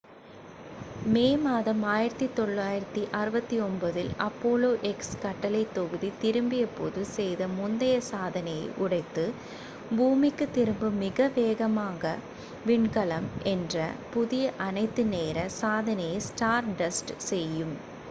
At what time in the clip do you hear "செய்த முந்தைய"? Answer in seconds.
7.11-7.97